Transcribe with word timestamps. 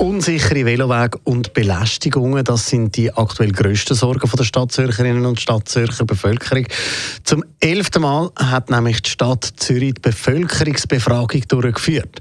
Unsichere 0.00 0.64
Velowege 0.64 1.18
und 1.24 1.52
Belästigungen, 1.52 2.42
das 2.42 2.70
sind 2.70 2.96
die 2.96 3.12
aktuell 3.12 3.52
grössten 3.52 3.94
Sorgen 3.94 4.30
der 4.34 4.44
Stadtzürcherinnen 4.44 5.26
und 5.26 5.38
Stadtzürcher 5.38 6.06
Bevölkerung. 6.06 6.64
Zum 7.22 7.44
elften 7.60 8.00
Mal 8.00 8.30
hat 8.34 8.70
nämlich 8.70 9.02
die 9.02 9.10
Stadt 9.10 9.44
Zürich 9.56 9.92
die 9.92 10.00
Bevölkerungsbefragung 10.00 11.42
durchgeführt. 11.46 12.18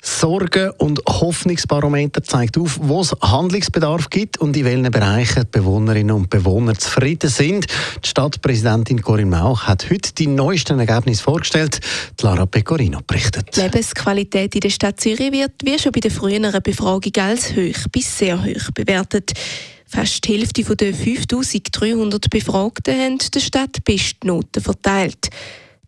Sorgen- 0.00 0.70
und 0.78 1.02
Hoffnungsbarometer 1.06 2.22
zeigt 2.22 2.56
auf, 2.56 2.78
wo 2.80 3.02
es 3.02 3.14
Handlungsbedarf 3.20 4.08
gibt 4.08 4.38
und 4.38 4.56
in 4.56 4.64
welchen 4.64 4.90
Bereichen 4.90 5.42
die 5.42 5.58
Bewohnerinnen 5.58 6.16
und 6.16 6.30
Bewohner 6.30 6.76
zufrieden 6.78 7.28
sind. 7.28 7.66
Die 8.02 8.08
Stadtpräsidentin 8.08 9.02
Corinne 9.02 9.36
Mauch 9.36 9.64
hat 9.64 9.90
heute 9.90 10.14
die 10.14 10.28
neuesten 10.28 10.80
Ergebnisse 10.80 11.24
vorgestellt. 11.24 11.80
Lara 12.22 12.46
Pecorino 12.46 13.00
berichtet. 13.06 13.54
Die 13.54 13.60
Lebensqualität 13.60 14.54
in 14.54 14.60
der 14.60 14.70
Stadt 14.70 14.98
Zürich 14.98 15.30
wird, 15.30 15.52
wie 15.62 15.78
schon 15.78 15.92
bei 15.92 16.00
der 16.00 16.10
früheren 16.10 16.62
Befragung, 16.62 17.12
als 17.18 17.54
hoch 17.56 17.88
bis 17.90 18.18
sehr 18.18 18.44
hoch 18.44 18.70
bewertet. 18.74 19.32
Fast 19.86 20.26
die 20.26 20.38
Hälfte 20.38 20.76
der 20.76 20.94
5300 20.94 22.28
Befragten 22.28 22.94
haben 22.94 23.18
der 23.18 23.40
Stadt 23.40 23.84
Bestnoten 23.84 24.62
verteilt. 24.62 25.30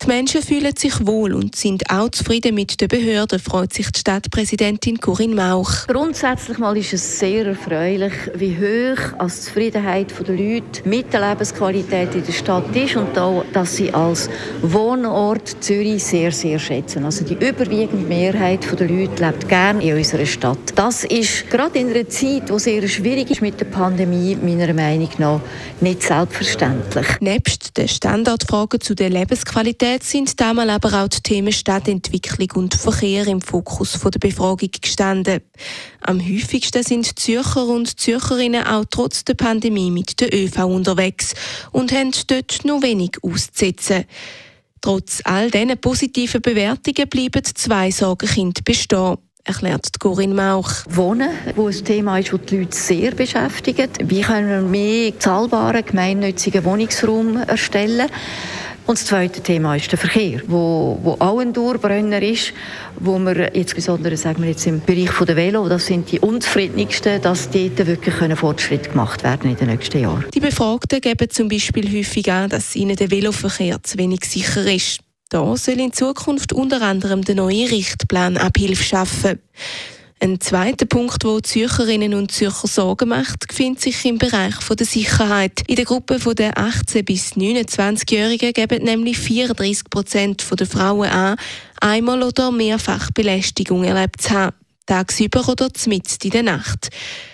Die 0.03 0.07
Menschen 0.07 0.41
fühlen 0.41 0.75
sich 0.75 1.05
wohl 1.05 1.31
und 1.31 1.55
sind 1.55 1.87
auch 1.91 2.09
zufrieden 2.09 2.55
mit 2.55 2.81
den 2.81 2.87
Behörden, 2.87 3.37
freut 3.37 3.71
sich 3.71 3.91
die 3.91 3.99
Stadtpräsidentin 3.99 4.99
Corinne 4.99 5.35
Mauch. 5.35 5.85
Grundsätzlich 5.85 6.57
mal 6.57 6.75
ist 6.75 6.93
es 6.93 7.19
sehr 7.19 7.45
erfreulich, 7.45 8.13
wie 8.33 8.57
hoch 8.57 9.19
als 9.19 9.43
Zufriedenheit 9.43 10.11
der 10.27 10.35
Leute 10.35 10.89
mit 10.89 11.13
der 11.13 11.29
Lebensqualität 11.29 12.15
in 12.15 12.25
der 12.25 12.31
Stadt 12.33 12.75
ist 12.75 12.95
und 12.95 13.15
auch, 13.19 13.45
dass 13.53 13.75
sie 13.75 13.93
als 13.93 14.27
Wohnort 14.63 15.63
Zürich 15.63 16.03
sehr, 16.03 16.31
sehr 16.31 16.57
schätzen. 16.57 17.05
Also 17.05 17.23
die 17.23 17.35
überwiegende 17.35 18.07
Mehrheit 18.07 18.65
der 18.79 18.87
Leute 18.87 19.23
lebt 19.23 19.47
gerne 19.47 19.83
in 19.83 19.97
unserer 19.97 20.25
Stadt. 20.25 20.57
Das 20.73 21.03
ist 21.03 21.47
gerade 21.51 21.77
in 21.77 21.91
einer 21.91 22.09
Zeit, 22.09 22.49
wo 22.49 22.57
sehr 22.57 22.87
schwierig 22.87 23.29
ist 23.29 23.41
mit 23.43 23.59
der 23.59 23.65
Pandemie, 23.65 24.35
meiner 24.35 24.73
Meinung 24.73 25.09
nach 25.19 25.41
nicht 25.79 26.01
selbstverständlich. 26.01 27.05
Nebst 27.19 27.77
den 27.77 27.87
Standardfragen 27.87 28.81
zu 28.81 28.95
der 28.95 29.11
Lebensqualität 29.11 29.90
Mobilität 29.91 30.03
sind 30.03 30.39
damals 30.39 30.69
aber 30.69 31.03
auch 31.03 31.07
die 31.09 31.19
Themen 31.21 31.51
Stadtentwicklung 31.51 32.63
und 32.63 32.75
Verkehr 32.75 33.27
im 33.27 33.41
Fokus 33.41 33.99
der 33.99 34.19
Befragung 34.19 34.69
gestanden. 34.81 35.41
Am 35.99 36.17
häufigsten 36.21 36.81
sind 36.83 37.19
Zürcher 37.19 37.67
und 37.67 37.99
Zürcherinnen 37.99 38.65
auch 38.65 38.85
trotz 38.89 39.25
der 39.25 39.33
Pandemie 39.33 39.91
mit 39.91 40.21
der 40.21 40.33
ÖV 40.33 40.59
unterwegs 40.65 41.33
und 41.73 41.91
haben 41.91 42.11
dort 42.27 42.63
noch 42.63 42.81
wenig 42.81 43.17
auszusetzen. 43.21 44.05
Trotz 44.79 45.21
all 45.25 45.51
diesen 45.51 45.77
positiven 45.77 46.41
Bewertungen 46.41 47.09
bleiben 47.09 47.43
zwei 47.43 47.91
Sorgenkinder 47.91 48.61
bestehen 48.63 49.17
erklärt 49.43 49.99
Corinne 49.99 50.35
Mauch. 50.35 50.69
Wohnen, 50.87 51.31
wo 51.55 51.67
ein 51.67 51.83
Thema 51.83 52.19
ist, 52.19 52.31
das 52.31 52.41
die 52.47 52.59
Leute 52.59 52.77
sehr 52.77 53.11
beschäftigt. 53.11 53.97
Wie 54.03 54.21
können 54.21 54.49
wir 54.49 54.61
mehr 54.61 55.19
zahlbaren 55.19 55.83
gemeinnützigen 55.83 56.63
Wohnungsraum 56.63 57.37
erstellen? 57.37 58.07
Und 58.91 58.99
das 58.99 59.05
zweite 59.05 59.39
Thema 59.39 59.77
ist 59.77 59.89
der 59.89 59.97
Verkehr, 59.97 60.41
wo, 60.47 60.99
wo 61.01 61.15
auch 61.17 61.39
ein 61.39 61.53
Dauerbrenner 61.53 62.21
ist, 62.21 62.51
wo 62.99 63.17
wir 63.19 63.55
jetzt 63.55 63.73
besonders 63.73 64.23
sagen 64.23 64.43
wir 64.43 64.49
jetzt 64.49 64.67
im 64.67 64.81
Bereich 64.81 65.17
der 65.17 65.37
Velo, 65.37 65.69
das 65.69 65.85
sind 65.85 66.11
die 66.11 66.19
unzufriedenigsten, 66.19 67.21
dass 67.21 67.49
dort 67.49 67.87
wirklich 67.87 68.37
Fortschritte 68.37 68.89
gemacht 68.89 69.23
werden 69.23 69.49
in 69.49 69.55
den 69.55 69.69
nächsten 69.69 70.01
Jahren. 70.01 70.25
Die 70.33 70.41
Befragten 70.41 70.99
geben 70.99 71.29
zum 71.29 71.47
Beispiel 71.47 71.89
häufig 71.97 72.29
an, 72.29 72.49
dass 72.49 72.75
ihnen 72.75 72.97
der 72.97 73.09
Veloverkehr 73.09 73.81
zu 73.81 73.97
wenig 73.97 74.25
sicher 74.25 74.69
ist. 74.69 74.99
Da 75.29 75.55
soll 75.55 75.79
in 75.79 75.93
Zukunft 75.93 76.51
unter 76.51 76.81
anderem 76.81 77.21
der 77.21 77.35
neue 77.35 77.71
Richtplan 77.71 78.35
Abhilfe 78.35 78.83
schaffen. 78.83 79.39
Ein 80.23 80.39
zweiter 80.39 80.85
Punkt, 80.85 81.25
wo 81.25 81.39
Zürcherinnen 81.39 82.13
und 82.13 82.31
Zürcher 82.31 82.67
Sorgen 82.67 83.09
macht, 83.09 83.47
befindet 83.47 83.81
sich 83.81 84.05
im 84.05 84.19
Bereich 84.19 84.53
der 84.59 84.85
Sicherheit. 84.85 85.63
In 85.65 85.77
der 85.77 85.85
Gruppe 85.85 86.19
der 86.35 86.57
18- 86.57 87.03
bis 87.03 87.31
29-Jährigen 87.31 88.53
geben 88.53 88.83
nämlich 88.83 89.17
34 89.17 89.89
Prozent 89.89 90.45
der 90.59 90.67
Frauen 90.67 91.09
an, 91.09 91.37
einmal 91.79 92.21
oder 92.21 92.51
mehrfach 92.51 93.09
Belästigung 93.15 93.83
erlebt 93.83 94.21
zu 94.21 94.29
haben. 94.29 94.60
Tagsüber 94.85 95.47
oder 95.47 95.69
mitten 95.87 96.17
in 96.23 96.29
der 96.31 96.43
Nacht. 96.43 96.89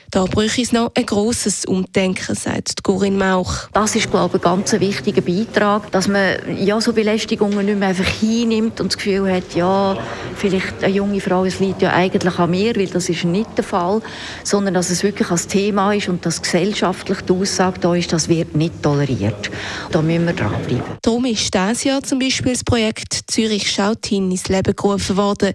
Da 0.09 0.23
bräuchte 0.23 0.61
es 0.61 0.71
noch 0.71 0.91
ein 0.95 1.05
grosses 1.05 1.65
Umdenken, 1.65 2.33
sagt 2.33 2.81
Corinne 2.81 3.17
Mauch. 3.17 3.67
Das 3.73 3.93
ist, 3.93 4.09
glaube 4.09 4.37
ich, 4.37 4.45
ein 4.45 4.55
ganz 4.55 4.71
wichtiger 4.71 5.21
Beitrag, 5.21 5.91
dass 5.91 6.07
man 6.07 6.37
ja, 6.57 6.79
so 6.79 6.93
Belästigungen 6.93 7.65
nicht 7.65 7.77
mehr 7.77 7.89
einfach 7.89 8.07
hinnimmt 8.07 8.79
und 8.79 8.93
das 8.93 8.97
Gefühl 8.97 9.29
hat, 9.29 9.53
ja, 9.53 9.97
vielleicht 10.35 10.81
eine 10.81 10.93
junge 10.93 11.19
Frau, 11.19 11.43
es 11.43 11.59
liegt 11.59 11.81
ja 11.81 11.91
eigentlich 11.91 12.39
an 12.39 12.51
mir, 12.51 12.73
weil 12.77 12.87
das 12.87 13.09
ist 13.09 13.25
nicht 13.25 13.57
der 13.57 13.65
Fall, 13.65 14.01
sondern 14.45 14.75
dass 14.75 14.91
es 14.91 15.03
wirklich 15.03 15.29
als 15.29 15.47
Thema 15.47 15.91
ist 15.91 16.07
und 16.07 16.25
dass 16.25 16.41
gesellschaftlich 16.41 17.19
die 17.21 17.33
Aussage 17.33 17.79
da 17.79 17.93
ist, 17.93 18.13
das 18.13 18.29
wird 18.29 18.55
nicht 18.55 18.81
toleriert. 18.81 19.51
Da 19.91 20.01
müssen 20.01 20.25
wir 20.25 20.33
dranbleiben. 20.33 20.83
Darum 21.01 21.25
ist 21.25 21.53
dieses 21.53 21.83
Jahr 21.83 22.01
zum 22.01 22.19
Beispiel 22.19 22.53
das 22.53 22.63
Projekt 22.63 23.25
Zürich 23.27 23.69
schaut 23.69 24.05
hin 24.05 24.31
ins 24.31 24.47
Leben 24.47 24.73
gerufen 24.73 25.17
worden. 25.17 25.53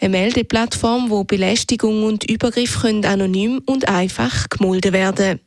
Eine 0.00 0.10
Meldeplattform, 0.10 1.10
wo 1.10 1.24
Belästigung 1.24 2.04
und 2.04 2.28
Übergriff 2.30 2.82
können 2.82 3.04
anonym 3.04 3.60
und 3.66 3.88
einfach 3.88 4.48
gemolden 4.48 4.92
werden. 4.92 5.40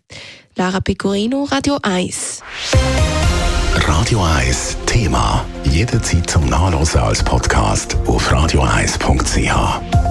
Lara 0.55 0.81
Pecorino, 0.81 1.45
Radio 1.45 1.77
1. 1.81 2.41
Radio 3.75 4.21
1 4.21 4.77
Thema. 4.85 5.45
Jederzeit 5.63 6.29
zum 6.29 6.45
Nachlesen 6.47 6.99
als 6.99 7.23
Podcast 7.23 7.95
auf 8.05 8.29
radio1.ch. 8.29 10.10